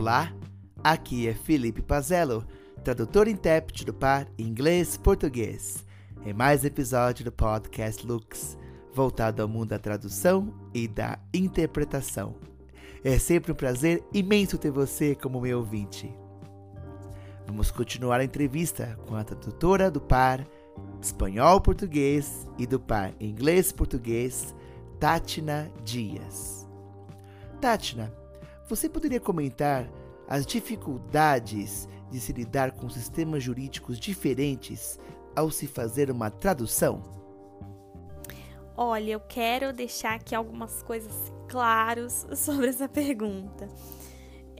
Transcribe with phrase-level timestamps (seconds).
[0.00, 0.32] Olá,
[0.82, 2.42] aqui é Felipe Pazello,
[2.82, 5.84] tradutor e intérprete do par inglês-português.
[6.24, 8.56] Em mais episódio do podcast Lux,
[8.94, 12.34] voltado ao mundo da tradução e da interpretação.
[13.04, 16.10] É sempre um prazer imenso ter você como meu ouvinte.
[17.46, 20.46] Vamos continuar a entrevista com a tradutora do par
[21.02, 24.54] espanhol-português e do par inglês-português,
[24.98, 26.66] Tátina Dias.
[27.60, 28.10] Tátina,
[28.70, 29.90] você poderia comentar
[30.28, 34.98] as dificuldades de se lidar com sistemas jurídicos diferentes
[35.34, 37.02] ao se fazer uma tradução?
[38.76, 43.68] Olha, eu quero deixar aqui algumas coisas claras sobre essa pergunta.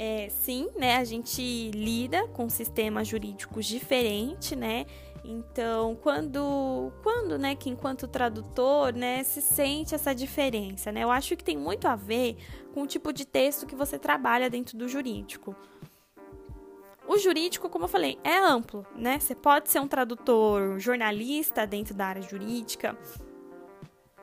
[0.03, 4.87] É, sim, né, a gente lida com sistemas jurídicos diferentes, né?
[5.23, 11.05] Então, quando, quando, né, que enquanto tradutor, né, se sente essa diferença, né?
[11.05, 12.39] Eu acho que tem muito a ver
[12.73, 15.55] com o tipo de texto que você trabalha dentro do jurídico.
[17.07, 19.19] O jurídico, como eu falei, é amplo, né?
[19.19, 22.97] Você pode ser um tradutor jornalista dentro da área jurídica,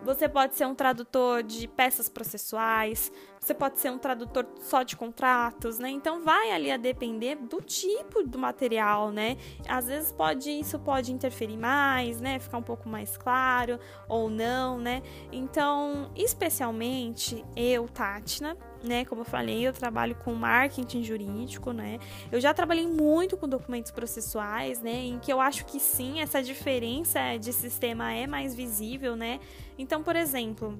[0.02, 3.12] você pode ser um tradutor de peças processuais,
[3.48, 5.90] você pode ser um tradutor só de contratos, né?
[5.90, 9.38] Então vai ali a depender do tipo do material, né?
[9.70, 12.40] Às vezes pode isso pode interferir mais, né?
[12.40, 15.02] Ficar um pouco mais claro ou não, né?
[15.32, 19.06] Então, especialmente eu, Tátina, né?
[19.06, 22.00] Como eu falei, eu trabalho com marketing jurídico, né?
[22.30, 25.06] Eu já trabalhei muito com documentos processuais, né?
[25.06, 29.40] Em que eu acho que sim, essa diferença de sistema é mais visível, né?
[29.78, 30.78] Então, por exemplo,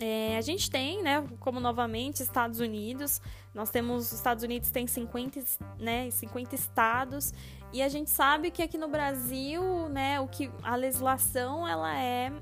[0.00, 3.20] é, a gente tem, né, como novamente, Estados Unidos.
[3.54, 5.40] Nós temos, os Estados Unidos tem 50,
[5.78, 7.34] né, 50 estados.
[7.70, 12.32] E a gente sabe que aqui no Brasil, né, o que a legislação ela é,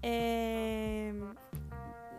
[0.00, 1.12] é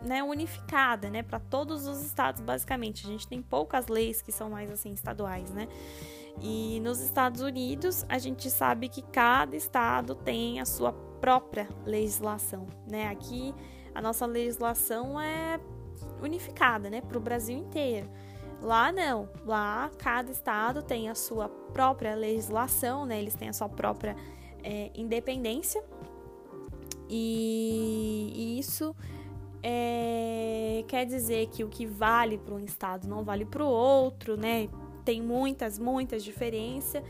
[0.02, 3.06] né, unificada, né, para todos os estados basicamente.
[3.06, 5.68] A gente tem poucas leis que são mais assim estaduais, né?
[6.42, 12.66] E nos Estados Unidos, a gente sabe que cada estado tem a sua própria legislação,
[12.86, 13.08] né?
[13.08, 13.54] Aqui
[13.96, 15.58] a nossa legislação é
[16.22, 18.06] unificada, né, para o Brasil inteiro.
[18.60, 23.18] Lá não, lá cada estado tem a sua própria legislação, né?
[23.18, 24.16] Eles têm a sua própria
[24.62, 25.82] é, independência
[27.08, 28.96] e, isso
[29.62, 34.36] é, quer dizer que o que vale para um estado não vale para o outro,
[34.36, 34.68] né?
[35.04, 37.02] Tem muitas, muitas diferenças.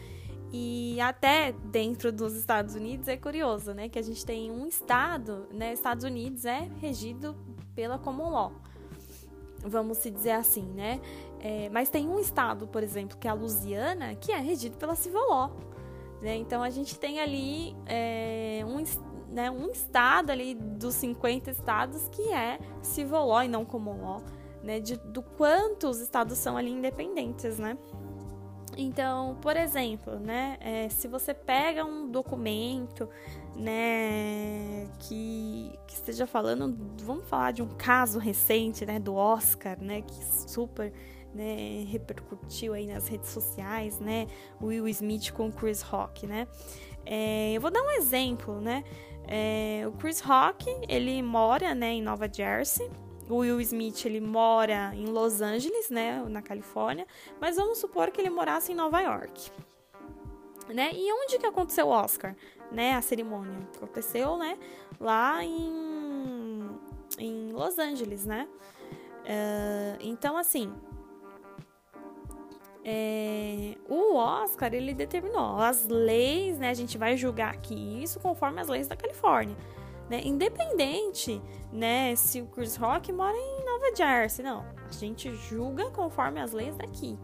[0.57, 3.87] E até dentro dos Estados Unidos é curioso, né?
[3.87, 5.75] Que a gente tem um estado, né?
[5.75, 7.37] Estados Unidos é regido
[7.75, 8.53] pela common law,
[9.63, 10.99] vamos se dizer assim, né?
[11.41, 14.95] É, mas tem um estado, por exemplo, que é a Louisiana, que é regido pela
[14.95, 15.55] civil law.
[16.23, 16.37] Né?
[16.37, 18.83] Então a gente tem ali é, um,
[19.31, 24.23] né, um estado ali dos 50 estados que é civil law e não common law,
[24.63, 27.77] né, de, do quanto os estados são ali independentes, né.
[28.77, 33.09] Então, por exemplo, né, é, se você pega um documento,
[33.55, 40.03] né, que, que esteja falando, vamos falar de um caso recente, né, do Oscar, né,
[40.03, 40.93] que super
[41.35, 44.27] né, repercutiu aí nas redes sociais, né,
[44.61, 46.47] Will Smith com Chris Rock, né.
[47.07, 48.85] É, eu vou dar um exemplo, né.
[49.27, 52.91] É, o Chris Rock, ele mora, né, em Nova Jersey.
[53.29, 57.07] O Will Smith, ele mora em Los Angeles, né, na Califórnia.
[57.41, 59.51] Mas vamos supor que ele morasse em Nova York.
[60.69, 60.91] Né?
[60.95, 62.35] E onde que aconteceu o Oscar,
[62.71, 63.57] né, a cerimônia?
[63.77, 64.59] Aconteceu, né,
[65.01, 66.71] lá em,
[67.19, 68.49] em Los Angeles, né?
[69.23, 70.73] Uh, então, assim,
[72.89, 76.71] é, o Oscar ele determinou as leis, né?
[76.71, 79.57] A gente vai julgar aqui isso conforme as leis da Califórnia,
[80.09, 80.21] né?
[80.25, 81.41] Independente,
[81.73, 82.15] né?
[82.17, 86.77] Se o Chris Rock mora em Nova Jersey, não, a gente julga conforme as leis
[86.77, 87.19] daqui,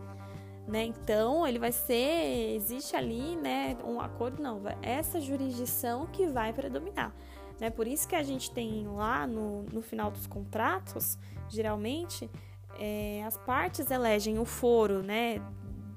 [0.67, 0.85] né?
[0.85, 3.77] Então ele vai ser, existe ali, né?
[3.85, 7.15] Um acordo, não, essa jurisdição que vai predominar.
[7.61, 7.71] Né?
[7.71, 11.17] Por isso que a gente tem lá no, no final dos contratos,
[11.49, 12.29] geralmente,
[12.79, 15.41] é, as partes elegem o foro, né,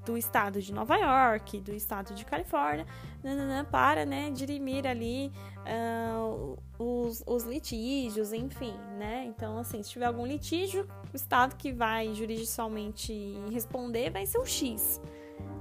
[0.06, 2.86] do estado de Nova York, do estado de Califórnia,
[3.24, 5.31] nananã, para, né, dirimir ali
[5.66, 9.25] uh, os, os litígios, enfim, né?
[9.25, 14.46] Então, assim, se tiver algum litígio, o estado que vai jurisdiccionalmente responder vai ser o
[14.46, 15.02] X,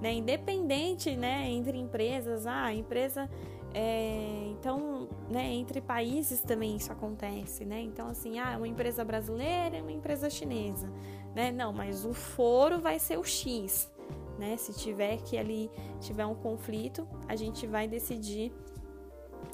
[0.01, 0.13] né?
[0.13, 3.29] Independente, né, entre empresas, ah, a empresa
[3.77, 7.81] é, então, né, entre países também isso acontece, né?
[7.81, 10.89] Então, assim, ah, uma empresa brasileira e uma empresa chinesa,
[11.35, 11.51] né?
[11.51, 13.91] Não, mas o foro vai ser o X,
[14.39, 14.57] né?
[14.57, 15.71] Se tiver que ali
[16.01, 18.53] tiver um conflito, a gente vai decidir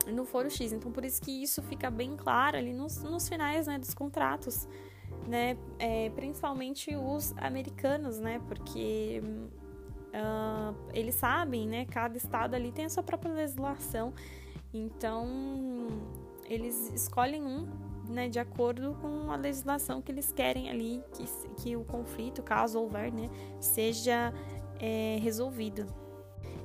[0.07, 0.73] no foro X.
[0.73, 4.67] Então, por isso que isso fica bem claro ali nos, nos finais né, dos contratos.
[5.27, 5.57] né?
[5.79, 8.41] É, principalmente os americanos, né?
[8.49, 9.23] Porque
[10.15, 11.85] uh, eles sabem, né?
[11.87, 14.13] Cada estado ali tem a sua própria legislação.
[14.73, 15.27] Então,
[16.49, 17.69] eles escolhem um,
[18.09, 18.29] né?
[18.29, 21.25] De acordo com a legislação que eles querem ali que,
[21.63, 23.29] que o conflito, caso houver, né?
[23.61, 24.33] Seja
[24.81, 25.87] é, resolvido.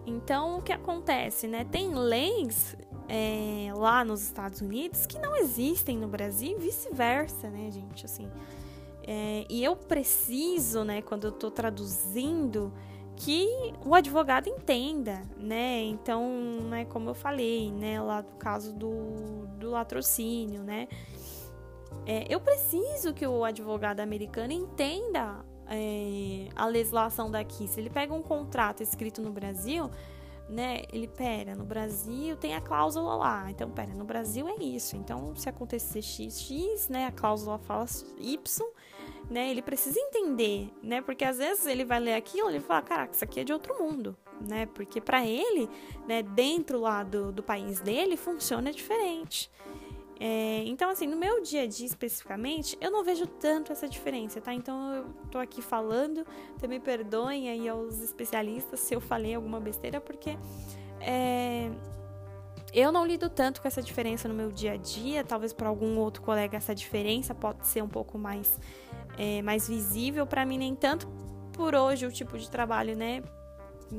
[0.06, 1.66] Então, o que acontece, né?
[1.66, 2.76] Tem leis
[3.08, 8.06] é, lá nos Estados Unidos que não existem no Brasil e vice-versa, né, gente?
[8.06, 8.30] Assim,
[9.04, 12.72] é, e eu preciso, né, quando eu estou traduzindo,
[13.16, 13.48] que
[13.86, 15.84] o advogado entenda, né?
[15.84, 16.28] Então,
[16.70, 20.88] né, como eu falei, né, lá do caso do, do latrocínio, né?
[22.06, 27.68] É, eu preciso que o advogado americano entenda é, a legislação daqui.
[27.68, 29.90] Se ele pega um contrato escrito no Brasil,
[30.48, 30.84] né?
[30.92, 33.50] Ele, pera, no Brasil tem a cláusula lá.
[33.50, 34.96] Então, pera, no Brasil é isso.
[34.96, 37.08] Então, se acontecer x, x, né?
[37.08, 37.86] A cláusula fala
[38.20, 38.38] y,
[39.30, 39.50] né?
[39.50, 41.02] Ele precisa entender, né?
[41.02, 43.54] Porque às vezes ele vai ler aquilo e ele fala, caraca, isso aqui é de
[43.54, 44.68] outro mundo, né?
[44.68, 45.70] Porque para ele,
[46.08, 49.50] né, dentro lá do, do país dele, funciona diferente.
[50.20, 54.40] É, então, assim, no meu dia a dia especificamente, eu não vejo tanto essa diferença,
[54.40, 54.54] tá?
[54.54, 56.26] Então, eu tô aqui falando,
[56.60, 60.38] também perdoem aí aos especialistas se eu falei alguma besteira, porque
[61.02, 61.70] é,
[62.74, 65.24] eu não lido tanto com essa diferença no meu dia a dia.
[65.24, 68.60] Talvez para algum outro colega essa diferença pode ser um pouco mais,
[69.18, 70.28] é, mais visível.
[70.28, 71.08] Para mim, nem tanto
[71.54, 73.24] por hoje o tipo de trabalho, né?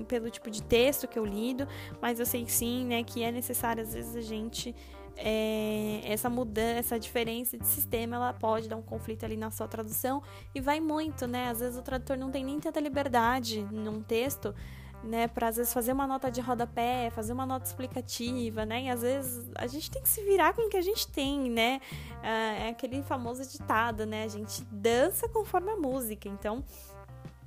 [0.09, 1.67] Pelo tipo de texto que eu lido,
[2.03, 4.75] mas eu sei sim, né, que é necessário às vezes a gente
[5.17, 9.67] é, essa mudança, essa diferença de sistema, ela pode dar um conflito ali na sua
[9.67, 10.23] tradução
[10.55, 11.49] e vai muito, né?
[11.49, 14.55] Às vezes o tradutor não tem nem tanta liberdade num texto,
[15.03, 15.27] né?
[15.27, 18.83] Para às vezes fazer uma nota de rodapé, fazer uma nota explicativa, né?
[18.85, 21.51] E às vezes a gente tem que se virar com o que a gente tem,
[21.51, 21.81] né?
[22.23, 24.25] É aquele famoso ditado, né?
[24.25, 26.63] A gente dança conforme a música, então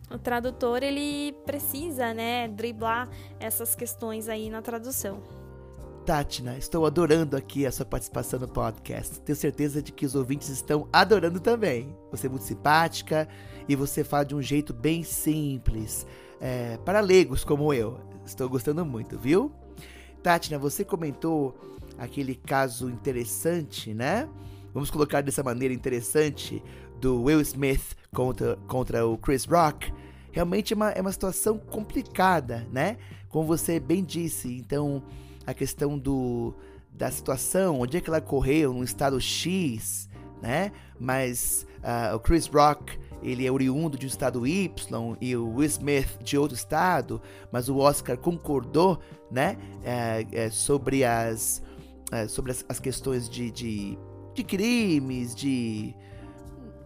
[0.09, 3.07] o tradutor ele precisa, né, driblar
[3.39, 5.21] essas questões aí na tradução.
[6.09, 9.21] Tatiana, estou adorando aqui a sua participação no podcast.
[9.21, 11.95] Tenho certeza de que os ouvintes estão adorando também.
[12.09, 13.27] Você é muito simpática
[13.67, 16.07] e você fala de um jeito bem simples,
[16.41, 17.99] é, para leigos como eu.
[18.25, 19.51] Estou gostando muito, viu?
[20.23, 21.55] Tatiana, você comentou
[21.95, 24.27] aquele caso interessante, né?
[24.73, 26.59] Vamos colocar dessa maneira interessante
[26.99, 29.93] do Will Smith contra, contra o Chris Rock.
[30.31, 32.97] Realmente é uma, é uma situação complicada, né?
[33.27, 34.57] Como você bem disse.
[34.57, 35.03] Então,
[35.49, 36.53] a questão do,
[36.91, 40.09] da situação, onde é que ela correu, no estado X,
[40.41, 40.71] né?
[40.99, 45.67] Mas uh, o Chris Rock, ele é oriundo de um estado Y e o Will
[45.67, 48.99] Smith de outro estado, mas o Oscar concordou,
[49.31, 49.57] né?
[49.83, 51.61] É, é, sobre as,
[52.11, 53.97] é, sobre as, as questões de, de,
[54.33, 55.95] de crimes, de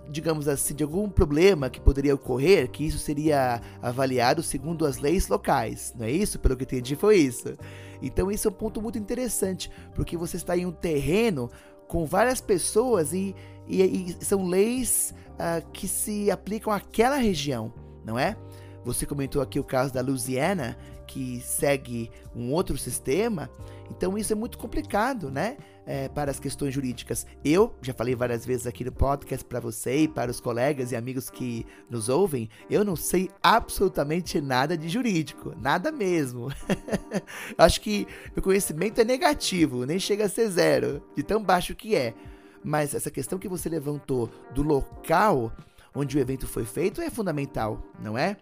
[0.10, 5.28] digamos assim, de algum problema que poderia ocorrer, que isso seria avaliado segundo as leis
[5.28, 6.40] locais, não é isso?
[6.40, 7.56] Pelo que entendi, foi isso.
[8.02, 11.50] Então, isso é um ponto muito interessante, porque você está em um terreno
[11.88, 13.36] com várias pessoas e,
[13.68, 17.74] e, e são leis uh, que se aplicam àquela região,
[18.04, 18.36] não é?
[18.84, 20.78] Você comentou aqui o caso da Louisiana,
[21.08, 23.50] que segue um outro sistema,
[23.90, 25.58] então isso é muito complicado, né?
[25.86, 27.28] É, para as questões jurídicas.
[27.44, 30.96] Eu já falei várias vezes aqui no podcast para você e para os colegas e
[30.96, 36.48] amigos que nos ouvem, eu não sei absolutamente nada de jurídico, nada mesmo.
[37.58, 41.96] Acho que meu conhecimento é negativo, nem chega a ser zero, de tão baixo que
[41.96, 42.14] é.
[42.64, 45.52] Mas essa questão que você levantou do local
[45.94, 48.38] onde o evento foi feito é fundamental, não é?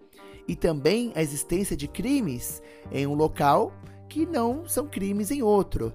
[0.48, 3.74] e também a existência de crimes em um local
[4.10, 5.94] que não são crimes em outro.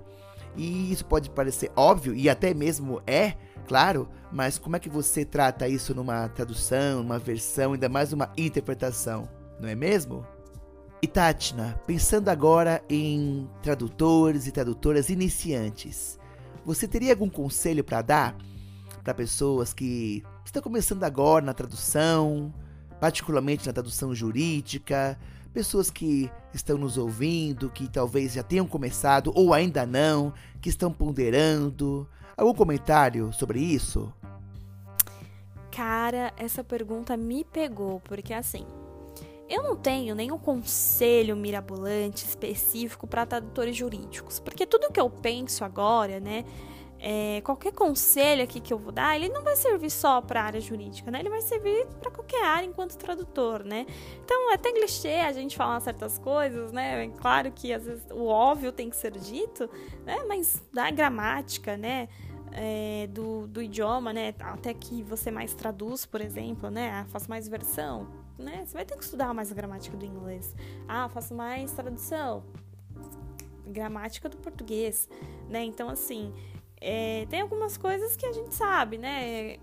[0.57, 3.35] E isso pode parecer óbvio, e até mesmo é,
[3.67, 8.33] claro, mas como é que você trata isso numa tradução, numa versão, ainda mais uma
[8.37, 9.29] interpretação,
[9.61, 10.27] não é mesmo?
[11.03, 16.19] E Tatiana, pensando agora em tradutores e tradutoras iniciantes,
[16.65, 18.37] você teria algum conselho para dar
[19.05, 22.53] para pessoas que estão começando agora na tradução,
[23.07, 25.17] particularmente na tradução jurídica,
[25.55, 30.93] pessoas que estão nos ouvindo, que talvez já tenham começado ou ainda não, que estão
[30.93, 32.09] ponderando.
[32.37, 34.13] Algum comentário sobre isso?
[35.71, 38.67] Cara, essa pergunta me pegou, porque assim,
[39.49, 45.65] eu não tenho nenhum conselho mirabolante específico para tradutores jurídicos, porque tudo que eu penso
[45.65, 46.45] agora, né,
[47.09, 50.45] é, qualquer conselho aqui que eu vou dar, ele não vai servir só para a
[50.45, 51.21] área jurídica, né?
[51.21, 53.87] Ele vai servir para qualquer área enquanto tradutor, né?
[54.25, 57.05] Então, é até clichê a gente falar certas coisas, né?
[57.05, 59.71] É claro que às vezes o óbvio tem que ser dito,
[60.05, 60.25] né?
[60.27, 62.09] Mas da gramática, né?
[62.51, 64.35] é, do, do idioma, né?
[64.41, 66.91] Até que você mais traduz, por exemplo, né?
[66.91, 68.65] Ah, faço mais versão, né?
[68.67, 70.57] Você vai ter que estudar mais a gramática do inglês.
[70.89, 72.43] Ah, faço mais tradução,
[73.65, 75.09] gramática do português,
[75.49, 75.63] né?
[75.63, 76.33] Então, assim,
[76.81, 79.59] é, tem algumas coisas que a gente sabe, né?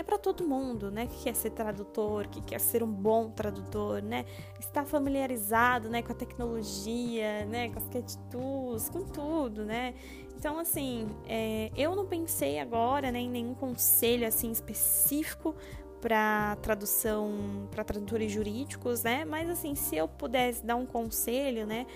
[0.00, 1.06] é para todo mundo, né?
[1.06, 4.24] Que quer ser tradutor, que quer ser um bom tradutor, né?
[4.58, 6.02] Está familiarizado, né?
[6.02, 7.68] Com a tecnologia, né?
[7.68, 9.94] Com as cat tools, com tudo, né?
[10.36, 15.54] Então, assim, é, eu não pensei agora né, em nenhum conselho assim específico
[16.00, 19.26] para tradução, para tradutores jurídicos, né?
[19.26, 21.86] Mas assim, se eu pudesse dar um conselho, né,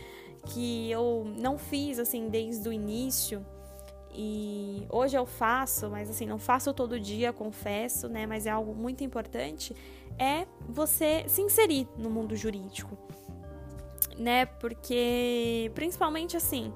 [0.52, 3.42] que eu não fiz assim desde o início,
[4.14, 8.26] e hoje eu faço, mas assim, não faço todo dia, confesso, né?
[8.26, 9.74] Mas é algo muito importante,
[10.18, 12.96] é você se inserir no mundo jurídico,
[14.16, 14.46] né?
[14.46, 16.72] Porque, principalmente assim,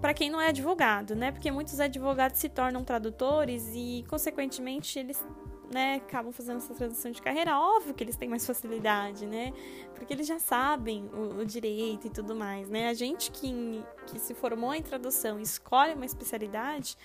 [0.00, 1.30] para quem não é advogado, né?
[1.30, 5.24] Porque muitos advogados se tornam tradutores e, consequentemente, eles
[5.70, 9.52] né, acabam fazendo essa transição de carreira, óbvio que eles têm mais facilidade, né?
[9.94, 12.88] Porque eles já sabem o, o direito e tudo mais, né?
[12.88, 16.96] A gente que, que se formou em tradução e escolhe uma especialidade,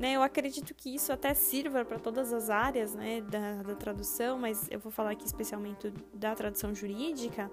[0.00, 0.14] né?
[0.14, 4.66] Eu acredito que isso até sirva para todas as áreas, né, da, da tradução, mas
[4.70, 7.50] eu vou falar aqui especialmente da tradução jurídica,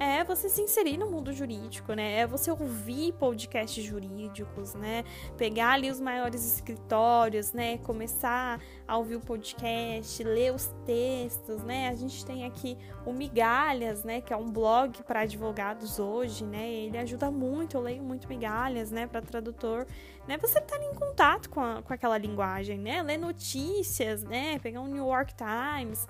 [0.00, 2.18] é você se inserir no mundo jurídico, né?
[2.18, 5.04] É você ouvir podcasts jurídicos, né?
[5.36, 7.78] Pegar ali os maiores escritórios, né?
[7.78, 11.88] Começar a ouvir o podcast, ler os textos, né?
[11.88, 14.20] A gente tem aqui o Migalhas, né?
[14.20, 16.68] Que é um blog para advogados hoje, né?
[16.68, 19.06] Ele ajuda muito, eu leio muito Migalhas, né?
[19.06, 19.86] Para tradutor,
[20.26, 20.38] né?
[20.38, 23.02] Você tá em contato com, a, com aquela linguagem, né?
[23.02, 24.58] Ler notícias, né?
[24.58, 26.06] Pegar um New York Times.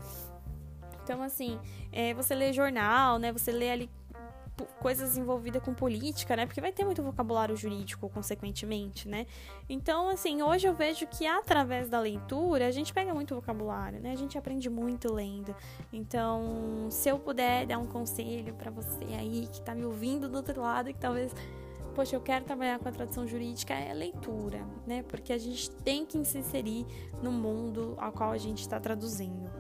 [1.03, 1.61] Então, assim,
[1.93, 3.33] é, você lê jornal, né?
[3.33, 3.91] Você lê ali
[4.81, 6.47] coisas envolvidas com política, né?
[6.47, 9.27] Porque vai ter muito vocabulário jurídico, consequentemente, né?
[9.69, 14.13] Então, assim, hoje eu vejo que através da leitura a gente pega muito vocabulário, né?
[14.13, 15.55] A gente aprende muito lendo.
[15.93, 20.37] Então, se eu puder dar um conselho para você aí que tá me ouvindo do
[20.37, 21.35] outro lado, que talvez
[21.95, 25.03] poxa, eu quero trabalhar com a tradução jurídica é leitura, né?
[25.03, 26.85] Porque a gente tem que se inserir
[27.23, 29.51] no mundo ao qual a gente está traduzindo.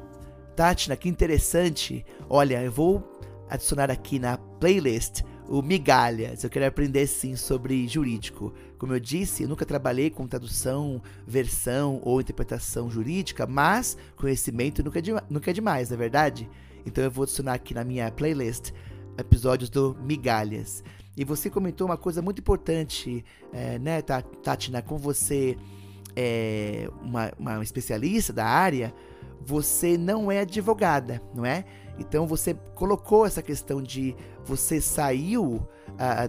[0.56, 2.04] Tati, que interessante.
[2.28, 3.02] Olha, eu vou
[3.48, 6.42] adicionar aqui na playlist o Migalhas.
[6.42, 8.52] Eu quero aprender sim sobre jurídico.
[8.78, 14.98] Como eu disse, eu nunca trabalhei com tradução, versão ou interpretação jurídica, mas conhecimento nunca
[14.98, 16.48] é, de, nunca é demais, não é verdade?
[16.86, 18.72] Então eu vou adicionar aqui na minha playlist
[19.18, 20.82] episódios do Migalhas.
[21.16, 24.82] E você comentou uma coisa muito importante, é, né, Tatina?
[24.82, 25.56] Com você
[26.16, 28.92] é uma, uma especialista da área,
[29.44, 31.64] você não é advogada, não é?
[31.98, 35.66] Então você colocou essa questão de você saiu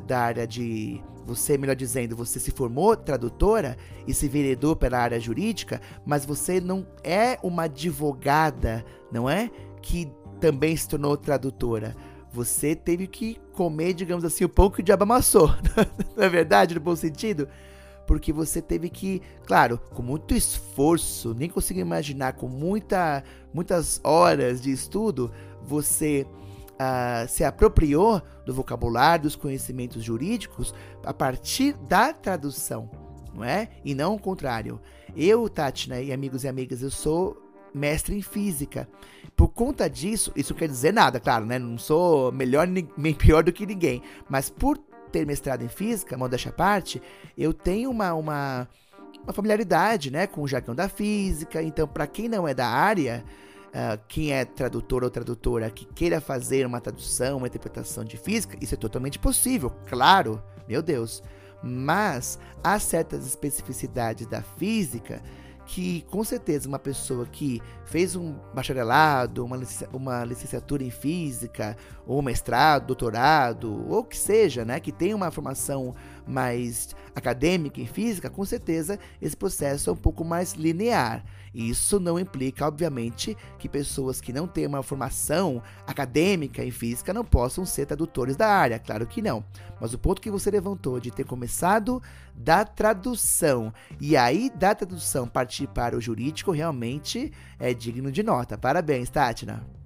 [0.06, 1.02] da área de.
[1.26, 3.76] Você, melhor dizendo, você se formou tradutora
[4.06, 9.50] e se veredou pela área jurídica, mas você não é uma advogada, não é?
[9.82, 10.08] Que
[10.40, 11.96] também se tornou tradutora.
[12.36, 15.48] Você teve que comer, digamos assim, o pão que o diabo amassou.
[16.16, 17.48] não é verdade, no bom sentido?
[18.06, 23.24] porque você teve que, claro, com muito esforço, nem consigo imaginar, com muita,
[23.54, 25.32] muitas horas de estudo,
[25.64, 26.26] você
[26.74, 30.74] uh, se apropriou do vocabulário, dos conhecimentos jurídicos
[31.04, 32.90] a partir da tradução,
[33.34, 33.70] não é?
[33.84, 34.80] E não o contrário.
[35.16, 37.45] Eu, Tati, né, e amigos e amigas, eu sou
[37.76, 38.88] mestre em física.
[39.36, 41.60] Por conta disso, isso não quer dizer nada, claro, né?
[41.60, 44.78] Não sou melhor nem pior do que ninguém, mas por
[45.12, 47.02] ter mestrado em física, modéstia à parte,
[47.38, 48.68] eu tenho uma, uma,
[49.24, 51.62] uma familiaridade né, com o jargão da física.
[51.62, 53.24] Então, para quem não é da área,
[53.68, 58.58] uh, quem é tradutor ou tradutora que queira fazer uma tradução, uma interpretação de física,
[58.60, 61.24] isso é totalmente possível, claro, meu Deus.
[61.64, 65.22] Mas há certas especificidades da física
[65.66, 69.60] que com certeza uma pessoa que fez um bacharelado, uma,
[69.92, 75.94] uma licenciatura em física, ou mestrado, doutorado, ou que seja, né, que tem uma formação
[76.28, 81.24] mais acadêmica em física, com certeza esse processo é um pouco mais linear.
[81.54, 87.24] Isso não implica, obviamente, que pessoas que não têm uma formação acadêmica em física não
[87.24, 89.44] possam ser tradutores da área, claro que não.
[89.80, 92.04] Mas o ponto que você levantou de ter começado
[92.36, 98.58] da tradução e aí da tradução partir para o jurídico realmente é digno de nota.
[98.58, 99.85] Parabéns, Tatiana.